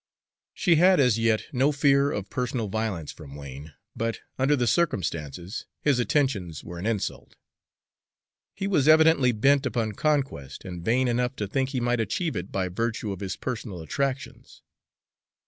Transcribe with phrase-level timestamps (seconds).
[0.55, 5.67] She had as yet no fear of personal violence from Wain; but, under the circumstances,
[5.83, 7.35] his attentions were an insult.
[8.55, 12.51] He was evidently bent upon conquest, and vain enough to think he might achieve it
[12.51, 14.63] by virtue of his personal attractions.